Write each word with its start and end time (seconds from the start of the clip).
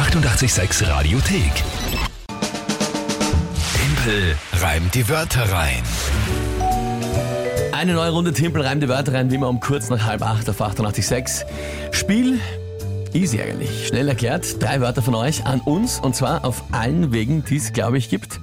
886 0.00 0.88
Radiothek. 0.88 1.52
Tempel 3.74 4.34
reimt 4.54 4.94
die 4.94 5.06
Wörter 5.10 5.42
rein. 5.52 5.82
Eine 7.72 7.92
neue 7.92 8.10
Runde 8.10 8.32
Timpel 8.32 8.62
reimt 8.62 8.82
die 8.82 8.88
Wörter 8.88 9.12
rein, 9.12 9.30
wie 9.30 9.34
immer 9.34 9.50
um 9.50 9.60
kurz 9.60 9.90
nach 9.90 10.02
halb 10.06 10.22
acht 10.22 10.48
auf 10.48 10.62
886. 10.62 11.44
Spiel 11.90 12.40
easy 13.12 13.42
eigentlich. 13.42 13.88
Schnell 13.88 14.08
erklärt. 14.08 14.62
Drei 14.62 14.80
Wörter 14.80 15.02
von 15.02 15.14
euch 15.14 15.44
an 15.44 15.60
uns 15.60 16.00
und 16.00 16.16
zwar 16.16 16.46
auf 16.46 16.64
allen 16.72 17.12
Wegen, 17.12 17.44
die 17.44 17.56
es, 17.56 17.74
glaube 17.74 17.98
ich, 17.98 18.08
gibt. 18.08 18.40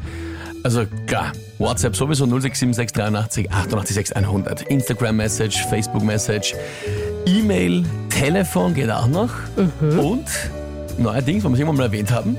Also 0.62 0.86
klar, 1.08 1.32
WhatsApp 1.58 1.96
sowieso 1.96 2.28
067683 2.28 3.52
886 3.52 4.16
100. 4.16 4.62
Instagram-Message, 4.62 5.66
Facebook-Message, 5.72 6.54
E-Mail, 7.26 7.84
Telefon 8.12 8.76
geht 8.76 8.92
auch 8.92 9.08
noch. 9.08 9.32
Und 9.82 10.28
neuerdings, 11.00 11.44
was 11.44 11.52
wir 11.52 11.60
irgendwann 11.60 11.78
mal 11.78 11.84
erwähnt 11.84 12.12
haben, 12.12 12.38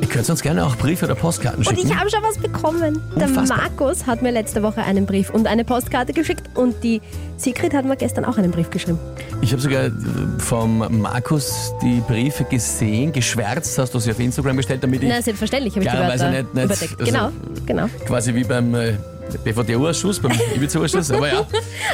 ihr 0.00 0.08
könnt 0.08 0.28
uns 0.28 0.42
gerne 0.42 0.64
auch 0.66 0.76
Briefe 0.76 1.04
oder 1.06 1.14
Postkarten 1.14 1.60
Und 1.60 1.64
schicken. 1.76 1.88
ich 1.90 1.96
habe 1.96 2.10
schon 2.10 2.22
was 2.22 2.38
bekommen. 2.38 3.00
Der 3.16 3.28
Unfassbar. 3.28 3.58
Markus 3.58 4.06
hat 4.06 4.22
mir 4.22 4.30
letzte 4.32 4.62
Woche 4.62 4.82
einen 4.82 5.06
Brief 5.06 5.30
und 5.30 5.46
eine 5.46 5.64
Postkarte 5.64 6.12
geschickt 6.12 6.44
und 6.54 6.82
die 6.82 7.00
Sigrid 7.36 7.74
hat 7.74 7.84
mir 7.84 7.96
gestern 7.96 8.24
auch 8.24 8.36
einen 8.38 8.50
Brief 8.50 8.70
geschrieben. 8.70 8.98
Ich 9.40 9.50
habe 9.52 9.60
sogar 9.60 9.84
äh, 9.86 9.90
vom 10.38 11.00
Markus 11.00 11.72
die 11.82 12.00
Briefe 12.06 12.44
gesehen, 12.44 13.12
geschwärzt 13.12 13.76
hast 13.78 13.92
du 13.94 13.98
sie 13.98 14.10
auf 14.12 14.20
Instagram 14.20 14.56
gestellt, 14.58 14.82
damit 14.82 15.02
ich 15.02 15.08
Na, 15.08 15.20
selbstverständlich 15.20 15.74
habe 15.74 15.84
ich 15.84 15.90
die 15.90 15.96
Wörter 15.96 16.30
nicht- 16.30 16.54
nicht- 16.54 16.64
überdeckt. 16.64 17.00
also- 17.00 17.12
genau, 17.12 17.28
genau. 17.66 17.86
quasi 18.06 18.34
wie 18.34 18.44
beim 18.44 18.74
äh, 18.74 18.94
BVD-Ausschuss, 19.44 20.20
beim 20.20 20.32
Ibiza-Ausschuss, 20.54 21.10
aber 21.10 21.28
ja. 21.28 21.46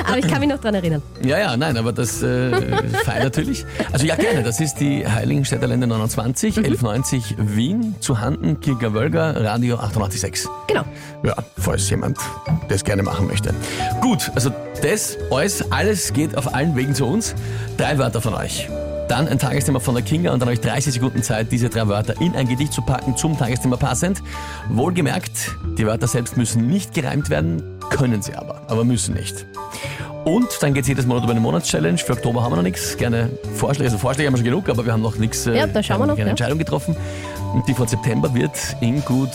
Aber 0.07 0.19
ich 0.19 0.27
kann 0.27 0.41
mich 0.41 0.48
noch 0.48 0.61
dran 0.61 0.75
erinnern. 0.75 1.02
Ja, 1.23 1.39
ja, 1.39 1.56
nein, 1.56 1.77
aber 1.77 1.93
das 1.93 2.23
äh, 2.23 2.51
fein 3.05 3.23
natürlich. 3.23 3.65
Also 3.93 4.06
ja, 4.06 4.16
gerne, 4.16 4.43
das 4.43 4.61
ist 4.61 4.77
die 4.77 5.06
Heiligenstädter 5.06 5.66
Länder 5.66 5.87
29, 5.87 6.56
1190 6.56 7.37
Wien, 7.39 7.95
zu 8.01 8.20
Handen, 8.20 8.61
Kircher 8.61 8.93
Wölger, 8.95 9.45
Radio 9.45 9.77
886. 9.77 10.48
Genau. 10.67 10.84
Ja, 11.22 11.34
falls 11.59 11.89
jemand 11.91 12.19
das 12.69 12.84
gerne 12.84 13.03
machen 13.03 13.27
möchte. 13.27 13.55
Gut, 14.00 14.31
also 14.34 14.50
das, 14.83 15.19
alles, 15.31 15.70
alles 15.70 16.12
geht 16.12 16.37
auf 16.37 16.55
allen 16.55 16.75
Wegen 16.77 16.94
zu 16.94 17.06
uns. 17.06 17.34
Drei 17.77 17.98
Wörter 17.98 18.20
von 18.20 18.34
euch. 18.34 18.69
Dann 19.11 19.27
ein 19.27 19.41
Tagesthema 19.41 19.80
von 19.80 19.97
der 19.97 20.05
Kinga 20.05 20.33
und 20.33 20.39
dann 20.39 20.48
euch 20.48 20.61
30 20.61 20.94
Sekunden 20.94 21.20
Zeit, 21.25 21.50
diese 21.50 21.69
drei 21.69 21.89
Wörter 21.89 22.20
in 22.20 22.36
ein 22.36 22.47
Gedicht 22.47 22.72
zu 22.72 22.80
packen, 22.80 23.16
zum 23.16 23.36
Tagesthema 23.36 23.77
passend. 23.77 24.22
Wohlgemerkt, 24.69 25.50
die 25.77 25.84
Wörter 25.84 26.06
selbst 26.06 26.36
müssen 26.36 26.69
nicht 26.69 26.94
gereimt 26.94 27.28
werden, 27.28 27.61
können 27.91 28.22
sie 28.22 28.36
aber, 28.36 28.62
aber 28.69 28.84
müssen 28.84 29.14
nicht. 29.14 29.47
Und 30.25 30.47
dann 30.61 30.75
geht 30.75 30.83
es 30.83 30.88
jedes 30.88 31.06
Monat 31.06 31.25
über 31.25 31.33
eine 31.33 31.41
Monatschallenge. 31.41 31.98
Für 31.98 32.12
Oktober 32.12 32.44
haben 32.44 32.53
wir 32.53 32.56
noch 32.58 32.62
nichts. 32.62 32.97
Gerne 32.97 33.31
Vorschläge. 33.56 33.88
Also 33.88 33.98
Vorschläge 33.98 34.28
haben 34.28 34.34
wir 34.34 34.38
schon 34.38 34.44
genug, 34.44 34.69
aber 34.69 34.86
wir 34.86 34.92
haben 34.92 35.03
noch 35.03 35.16
nichts. 35.16 35.44
äh, 35.44 35.56
Ja, 35.56 35.66
da 35.66 35.83
schauen 35.83 35.98
wir 35.98 36.06
noch, 36.06 36.14
keine 36.14 36.27
ja. 36.27 36.31
Entscheidung 36.31 36.58
getroffen. 36.58 36.94
Und 37.53 37.66
die 37.66 37.75
von 37.75 37.88
September 37.88 38.33
wird 38.33 38.53
in 38.81 39.05
gut 39.05 39.31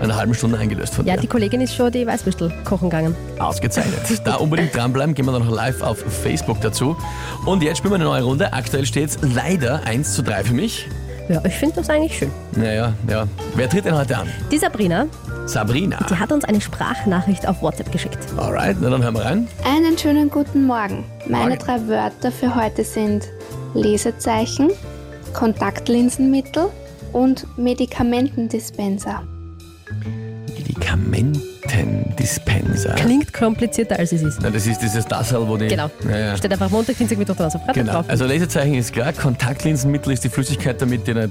einer 0.00 0.16
halben 0.16 0.34
Stunde 0.34 0.58
eingelöst 0.58 0.94
von 0.94 1.06
Ja, 1.06 1.14
dir. 1.14 1.22
die 1.22 1.26
Kollegin 1.26 1.60
ist 1.60 1.74
schon 1.74 1.90
die 1.92 2.06
Weißwürstel 2.06 2.52
kochen 2.64 2.90
gegangen. 2.90 3.14
Ausgezeichnet. 3.38 4.00
Da 4.24 4.36
unbedingt 4.36 4.74
dranbleiben, 4.74 5.14
gehen 5.14 5.24
wir 5.26 5.32
dann 5.32 5.44
noch 5.46 5.54
live 5.54 5.82
auf 5.82 5.98
Facebook 5.98 6.60
dazu. 6.60 6.96
Und 7.44 7.62
jetzt 7.62 7.78
spielen 7.78 7.92
wir 7.92 7.96
eine 7.96 8.04
neue 8.04 8.22
Runde. 8.22 8.52
Aktuell 8.52 8.84
steht 8.86 9.10
es 9.10 9.18
leider 9.22 9.82
1 9.86 10.14
zu 10.14 10.22
3 10.22 10.44
für 10.44 10.54
mich. 10.54 10.86
Ja, 11.28 11.42
ich 11.44 11.54
finde 11.54 11.76
das 11.76 11.90
eigentlich 11.90 12.16
schön. 12.18 12.30
Naja, 12.56 12.92
ja. 13.08 13.26
Wer 13.56 13.68
tritt 13.68 13.84
denn 13.84 13.96
heute 13.96 14.16
an? 14.16 14.28
Die 14.52 14.58
Sabrina, 14.58 15.06
Sabrina. 15.46 15.98
die 16.08 16.14
hat 16.16 16.30
uns 16.30 16.44
eine 16.44 16.60
Sprachnachricht 16.60 17.48
auf 17.48 17.62
WhatsApp 17.62 17.90
geschickt. 17.90 18.18
Alright, 18.36 18.76
na 18.80 18.90
dann 18.90 19.02
hören 19.02 19.14
wir 19.14 19.24
rein. 19.24 19.48
Einen 19.64 19.98
schönen 19.98 20.30
guten 20.30 20.66
Morgen. 20.66 21.04
Meine 21.28 21.56
Morgen. 21.56 21.58
drei 21.58 21.88
Wörter 21.88 22.30
für 22.30 22.54
heute 22.54 22.84
sind 22.84 23.28
Lesezeichen, 23.74 24.70
Kontaktlinsenmittel 25.32 26.66
und 27.12 27.46
Medikamentendispenser. 27.58 29.22
Medikamentendispenser. 30.96 32.94
Klingt 32.94 33.32
komplizierter 33.32 33.98
als 33.98 34.12
es 34.12 34.22
ist. 34.22 34.38
Na, 34.42 34.50
das 34.50 34.66
ist 34.66 34.80
dieses 34.82 35.04
Tassel, 35.04 35.46
wo 35.46 35.56
die... 35.56 35.68
Genau. 35.68 35.90
Ja, 36.08 36.18
ja. 36.18 36.36
Steht 36.36 36.52
einfach 36.52 36.70
Montag, 36.70 36.96
Dienstag, 36.98 37.18
Mittwoch, 37.18 37.36
Donnerstag, 37.36 37.60
Freitag 37.62 37.74
Genau. 37.76 37.92
drauf. 37.92 38.06
Also 38.08 38.24
Lesezeichen 38.26 38.74
ist 38.74 38.92
klar, 38.92 39.12
Kontaktlinsenmittel 39.12 40.12
ist 40.12 40.24
die 40.24 40.28
Flüssigkeit, 40.28 40.80
damit 40.80 41.06
die, 41.06 41.14
nicht, 41.14 41.30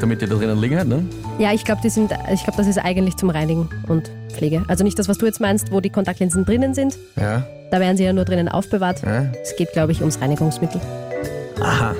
damit 0.00 0.22
die 0.22 0.26
da 0.26 0.34
drinnen 0.36 0.58
liegen 0.60 0.78
hat, 0.78 0.86
ne? 0.88 1.04
Ja, 1.38 1.52
ich 1.52 1.64
glaube, 1.64 1.80
glaub, 1.82 2.56
das 2.56 2.66
ist 2.66 2.78
eigentlich 2.78 3.16
zum 3.16 3.30
Reinigen 3.30 3.68
und 3.88 4.10
Pflege. 4.32 4.64
Also 4.68 4.84
nicht 4.84 4.98
das, 4.98 5.08
was 5.08 5.18
du 5.18 5.26
jetzt 5.26 5.40
meinst, 5.40 5.70
wo 5.72 5.80
die 5.80 5.90
Kontaktlinsen 5.90 6.44
drinnen 6.44 6.74
sind. 6.74 6.98
Ja. 7.16 7.46
Da 7.70 7.80
werden 7.80 7.96
sie 7.96 8.04
ja 8.04 8.12
nur 8.12 8.24
drinnen 8.24 8.48
aufbewahrt. 8.48 9.02
ja. 9.02 9.26
Es 9.42 9.56
geht, 9.56 9.72
glaube 9.72 9.92
ich, 9.92 10.00
ums 10.00 10.20
Reinigungsmittel. 10.20 10.80
Aha. 11.60 11.94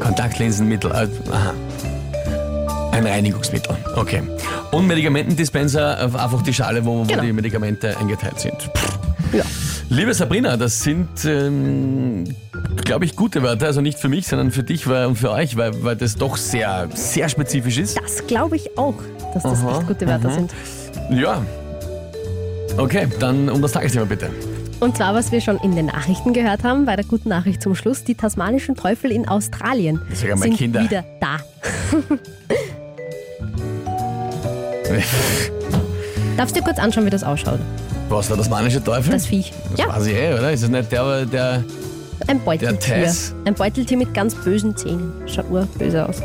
Kontaktlinsenmittel. 0.00 0.90
äh, 0.90 1.08
Aha. 1.30 1.54
Ein 2.92 3.06
Reinigungsmittel. 3.06 3.74
Okay. 3.96 4.22
Und 4.70 4.86
Medikamentendispenser, 4.86 5.98
einfach 5.98 6.42
die 6.42 6.52
Schale, 6.54 6.84
wo, 6.84 6.98
wo 7.00 7.04
Genau. 7.04 7.22
die 7.22 7.32
Medikamente 7.32 7.96
eingeteilt 7.98 8.38
sind. 8.38 8.70
Ja. 9.32 9.44
Liebe 9.88 10.12
Sabrina, 10.14 10.56
das 10.56 10.82
sind, 10.82 11.08
ähm, 11.24 12.24
glaube 12.84 13.04
ich, 13.06 13.16
gute 13.16 13.42
Wörter. 13.42 13.66
Also 13.66 13.80
nicht 13.80 13.98
für 13.98 14.08
mich, 14.08 14.26
sondern 14.26 14.50
für 14.50 14.62
dich 14.62 14.86
und 14.86 15.16
für 15.16 15.30
euch, 15.30 15.56
weil, 15.56 15.82
weil 15.82 15.96
das 15.96 16.16
doch 16.16 16.36
sehr, 16.36 16.88
sehr 16.94 17.28
spezifisch 17.28 17.78
ist. 17.78 17.98
Das 18.00 18.26
glaube 18.26 18.56
ich 18.56 18.76
auch, 18.76 18.94
dass 19.34 19.42
das 19.42 19.60
Aha, 19.62 19.78
echt 19.78 19.86
gute 19.88 20.06
Wörter 20.06 20.28
aha. 20.28 20.34
sind. 20.34 20.52
Ja. 21.10 21.42
Okay, 22.76 23.06
dann 23.18 23.48
um 23.48 23.60
das 23.60 23.72
Tagesthema 23.72 24.04
bitte. 24.04 24.30
Und 24.80 24.96
zwar, 24.96 25.14
was 25.14 25.30
wir 25.30 25.40
schon 25.40 25.58
in 25.58 25.76
den 25.76 25.86
Nachrichten 25.86 26.32
gehört 26.32 26.64
haben, 26.64 26.86
bei 26.86 26.96
der 26.96 27.04
guten 27.04 27.28
Nachricht 27.28 27.62
zum 27.62 27.74
Schluss, 27.74 28.02
die 28.04 28.14
tasmanischen 28.16 28.74
Teufel 28.74 29.12
in 29.12 29.28
Australien 29.28 30.00
sind 30.12 30.56
Kinder. 30.56 30.82
wieder 30.82 31.04
da. 31.20 31.38
Darfst 36.36 36.56
du 36.56 36.60
dir 36.60 36.66
kurz 36.66 36.78
anschauen, 36.78 37.04
wie 37.06 37.10
das 37.10 37.22
ausschaut? 37.24 37.60
Was 38.08 38.28
war 38.30 38.36
das 38.36 38.48
manische 38.48 38.82
Teufel? 38.82 39.12
Das 39.12 39.26
Viech. 39.26 39.52
Das 39.70 39.80
Ja, 39.80 39.88
weiß 39.88 40.06
ich 40.06 40.14
eh, 40.14 40.34
oder? 40.34 40.52
Ist 40.52 40.62
das 40.62 40.70
nicht 40.70 40.92
der, 40.92 41.24
der. 41.26 41.64
ein 42.26 42.40
Beuteltier. 42.40 42.78
Tess. 43.04 43.34
Ein 43.44 43.54
Beuteltier 43.54 43.96
mit 43.96 44.12
ganz 44.14 44.34
bösen 44.34 44.76
Zähnen. 44.76 45.12
Schaut 45.26 45.50
urböse 45.50 46.06
aus. 46.08 46.16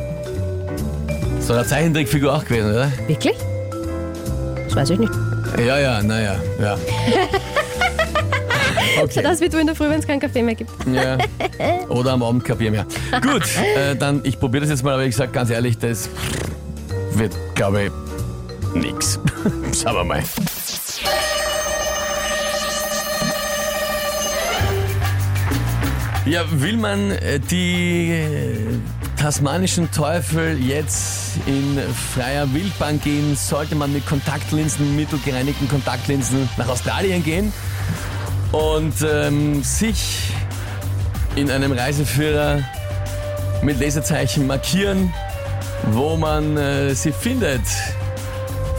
So 1.40 1.54
eine 1.54 1.66
Zeichentrickfigur 1.66 2.34
auch 2.36 2.44
gewesen, 2.44 2.72
oder? 2.72 2.92
Wirklich? 3.08 3.36
Das 4.66 4.76
weiß 4.76 4.90
ich 4.92 5.00
nicht. 5.00 5.14
Ja, 5.66 5.80
ja, 5.80 6.04
naja, 6.04 6.36
ja. 6.62 6.78
Okay. 9.02 9.24
aus 9.28 9.40
wie 9.42 9.48
du 9.48 9.60
in 9.60 9.68
der 9.68 9.76
Früh, 9.76 9.88
wenn 9.90 10.00
es 10.00 10.08
keinen 10.08 10.20
Kaffee 10.20 10.42
mehr 10.42 10.56
gibt. 10.56 10.72
Ja. 10.92 11.18
Oder 11.90 12.14
am 12.14 12.24
Abend 12.24 12.44
kein 12.44 12.58
Bier 12.58 12.72
mehr. 12.72 12.86
Gut, 13.22 13.44
äh, 13.78 13.96
dann 13.96 14.22
ich 14.24 14.40
probiere 14.40 14.62
das 14.62 14.72
jetzt 14.72 14.84
mal, 14.84 14.94
aber 14.96 15.04
ich 15.06 15.16
sage 15.16 15.32
ganz 15.32 15.52
ehrlich, 15.52 15.78
das 15.78 16.10
wird, 17.14 17.32
glaube 17.54 17.84
ich, 17.84 17.92
nix. 18.80 19.20
Schauen 19.74 19.96
wir 19.96 20.04
mal. 20.04 20.24
Ja, 26.26 26.44
will 26.52 26.76
man 26.76 27.12
äh, 27.12 27.40
die 27.40 28.12
äh, 28.12 28.80
tasmanischen 29.18 29.90
Teufel 29.92 30.62
jetzt 30.62 31.38
in 31.46 31.80
freier 32.14 32.54
Wildbahn 32.54 33.00
gehen, 33.00 33.36
sollte 33.38 33.76
man 33.76 33.94
mit 33.94 34.06
Kontaktlinsen, 34.06 34.96
mittelgereinigten 34.96 35.70
Kontaktlinsen 35.70 36.50
nach 36.58 36.68
Australien 36.68 37.24
gehen 37.24 37.54
und 38.52 38.94
ähm, 39.10 39.64
sich 39.64 40.32
in 41.36 41.50
einem 41.50 41.72
Reiseführer 41.72 42.62
mit 43.62 43.80
Lesezeichen 43.80 44.48
markieren, 44.48 45.14
wo 45.92 46.18
man 46.18 46.58
äh, 46.58 46.94
sie 46.94 47.12
findet. 47.12 47.62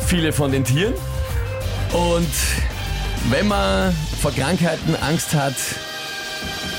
Viele 0.08 0.32
von 0.32 0.50
den 0.50 0.64
Tieren. 0.64 0.94
Und 1.92 2.32
wenn 3.28 3.46
man 3.46 3.92
vor 4.22 4.32
Krankheiten 4.32 4.96
Angst 4.96 5.34
hat, 5.34 5.54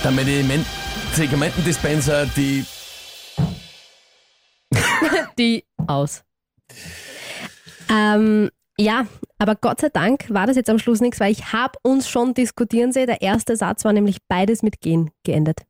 der 0.04 0.10
Medikament 0.10 0.66
Medikamentendispenser, 1.16 2.26
die 2.26 2.66
Die 5.38 5.64
aus. 5.86 6.24
Ähm, 7.88 8.50
ja, 8.80 9.06
aber 9.38 9.54
Gott 9.54 9.82
sei 9.82 9.90
Dank 9.90 10.34
war 10.34 10.48
das 10.48 10.56
jetzt 10.56 10.72
am 10.72 10.80
Schluss 10.80 11.00
nichts, 11.00 11.20
weil 11.20 11.32
ich 11.32 11.54
habe 11.54 11.78
uns 11.84 12.10
schon 12.10 12.34
diskutieren 12.34 12.92
sehen. 12.92 13.06
Der 13.06 13.22
erste 13.22 13.56
Satz 13.56 13.86
war 13.86 13.94
nämlich 13.94 14.18
beides 14.28 14.64
mit 14.64 14.82
gehen 14.82 15.12
geendet. 15.24 15.68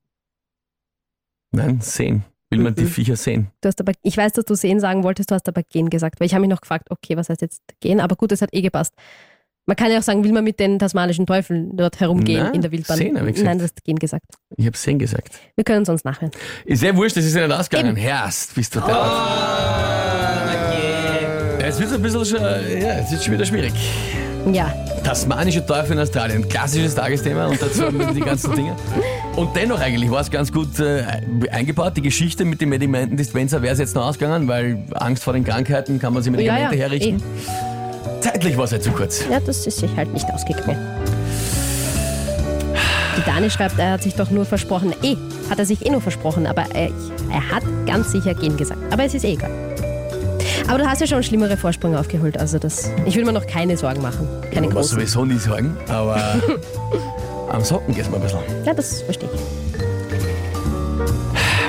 Nein, 1.52 1.82
sehen. 1.82 2.24
Will 2.52 2.60
man 2.62 2.74
die 2.74 2.84
Mhm. 2.84 2.88
Viecher 2.88 3.16
sehen? 3.16 3.52
Du 3.62 3.68
hast 3.68 3.80
aber, 3.80 3.92
ich 4.02 4.18
weiß, 4.18 4.32
dass 4.34 4.46
du 4.46 4.56
sehen 4.56 4.80
sagen 4.80 5.04
wolltest, 5.04 5.30
du 5.30 5.36
hast 5.36 5.48
aber 5.48 5.62
gehen 5.64 5.90
gesagt, 5.90 6.20
weil 6.20 6.26
ich 6.26 6.34
habe 6.34 6.42
mich 6.42 6.50
noch 6.50 6.62
gefragt, 6.62 6.88
okay, 6.90 7.16
was 7.16 7.30
heißt 7.30 7.42
jetzt 7.42 7.62
gehen? 7.80 8.00
Aber 8.00 8.16
gut, 8.16 8.32
das 8.32 8.42
hat 8.42 8.50
eh 8.54 8.62
gepasst. 8.62 8.94
Man 9.68 9.76
kann 9.76 9.92
ja 9.92 10.00
auch 10.00 10.04
sagen, 10.04 10.24
will 10.24 10.32
man 10.32 10.44
mit 10.44 10.60
den 10.60 10.80
tasmanischen 10.80 11.28
Teufeln 11.28 11.78
dort 11.78 12.00
herumgehen 12.00 12.46
Na, 12.48 12.54
in 12.56 12.62
der 12.62 12.72
Wildbahn? 12.72 12.98
sehen, 12.98 13.20
hab 13.20 13.28
ich 13.28 13.34
gesagt. 13.34 13.46
Nein, 13.48 13.58
du 13.60 13.64
hast 13.66 13.84
gehen 13.84 14.00
gesagt. 14.00 14.26
Ich 14.58 14.66
habe 14.66 14.76
sehen 14.76 14.98
gesagt. 14.98 15.40
Wir 15.56 15.64
können 15.64 15.84
es 15.84 15.90
uns 15.90 16.04
nachhören. 16.04 16.32
Ist 16.66 16.80
sehr 16.80 16.96
wurscht, 16.96 17.18
das 17.18 17.26
ist 17.26 17.36
ja 17.36 17.48
nicht 17.48 17.56
ausgegangen. 17.56 17.96
Herrst, 17.96 18.56
bist 18.56 18.74
du 18.76 18.80
da? 18.80 18.88
Ja, 21.60 21.68
es 21.68 21.80
wird 21.80 21.94
ein 21.94 22.02
bisschen 22.02 22.26
schon, 22.26 22.42
ja, 22.42 23.00
es 23.00 23.12
wird 23.12 23.24
schon 23.24 23.34
wieder 23.36 23.46
schwierig. 23.46 23.74
Ja, 24.52 24.74
Tasmanische 25.04 25.66
Teufel 25.66 25.94
in 25.94 26.00
Australien, 26.00 26.48
klassisches 26.48 26.94
Tagesthema 26.96 27.48
und 27.48 27.62
dazu 27.62 27.84
die 28.14 28.20
ganzen 28.20 28.54
Dinge. 28.56 28.76
Und 29.36 29.56
dennoch 29.56 29.80
eigentlich 29.80 30.12
war 30.12 30.22
es 30.22 30.30
ganz 30.30 30.52
gut 30.52 30.80
äh, 30.80 31.04
eingebaut. 31.52 31.94
Die 31.98 32.02
Geschichte 32.02 32.46
mit 32.46 32.60
dem 32.62 32.70
Medikamentendispenser 32.70 33.62
wäre 33.62 33.74
es 33.74 33.80
jetzt 33.80 33.96
noch 33.96 34.06
ausgegangen, 34.06 34.48
weil 34.48 34.84
Angst 34.94 35.24
vor 35.24 35.34
den 35.34 35.44
Krankheiten 35.46 36.00
kann 36.00 36.14
man 36.14 36.22
sich 36.24 36.32
Medikamente 36.32 36.76
Ja, 36.76 36.82
ja, 36.82 36.88
herrichten. 36.90 37.24
Zeitlich 38.22 38.58
war 38.58 38.66
es 38.66 38.72
halt 38.74 38.84
zu 38.84 38.92
kurz. 38.92 39.24
ja, 39.32 39.40
das 39.40 39.66
ist 39.66 39.80
sich 39.80 39.96
halt 39.96 40.14
nicht 40.14 40.26
ausgegangen. 40.32 40.78
Die 43.18 43.22
Dani 43.26 43.50
schreibt, 43.50 43.80
er 43.80 43.92
hat 43.94 44.04
sich 44.04 44.16
doch 44.16 44.30
nur 44.32 44.46
versprochen. 44.46 44.94
Eh, 45.04 45.16
hat 45.50 45.60
er 45.60 45.66
sich 45.66 45.86
eh 45.86 45.90
nur 45.90 46.02
versprochen, 46.02 46.46
aber 46.48 46.64
er, 46.74 46.90
er 47.32 47.50
hat 47.52 47.64
ganz 47.86 48.12
sicher 48.12 48.34
gehen 48.34 48.56
gesagt. 48.58 48.80
Aber 48.92 49.04
es 49.06 49.14
ist 49.14 49.24
eh 49.26 49.34
egal. 49.34 49.52
Aber 50.70 50.78
du 50.78 50.88
hast 50.88 51.02
ja 51.02 51.08
schon 51.08 51.24
schlimmere 51.24 51.58
Vorsprünge 51.58 52.00
aufgeholt, 52.00 52.38
also 52.38 52.60
das. 52.60 52.92
Ich 53.06 53.16
will 53.16 53.26
mir 53.26 53.34
noch 53.34 53.48
keine 53.48 53.76
Sorgen 53.76 54.04
machen. 54.04 54.28
Keine 54.54 54.68
muss 54.68 54.76
großen. 54.76 55.00
sowieso 55.00 55.26
nie 55.26 55.40
sagen, 55.40 55.76
aber 55.88 56.36
am 57.52 57.64
Socken 57.64 57.96
geht's 57.96 58.08
mal 58.08 58.18
ein 58.18 58.22
bisschen. 58.22 58.40
Ja, 58.66 58.76
das 58.76 59.02
verstehe 59.02 59.30
ich. 59.34 59.40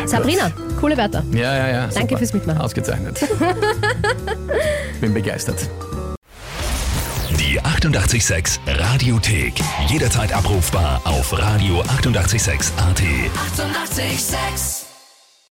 Sabrina, 0.10 0.50
coole 0.78 0.98
Wörter. 0.98 1.24
Ja, 1.32 1.56
ja, 1.56 1.68
ja. 1.68 1.86
Danke 1.86 2.00
super. 2.00 2.18
fürs 2.18 2.34
Mitmachen. 2.34 2.60
Ausgezeichnet. 2.60 3.26
Bin 5.00 5.14
begeistert. 5.14 5.66
Die 7.38 7.58
886 7.58 8.60
Radiothek. 8.66 9.54
Jederzeit 9.88 10.34
abrufbar 10.34 11.00
auf 11.04 11.32
radio886.at. 11.32 11.88
886! 11.96 12.72
886 12.76 14.89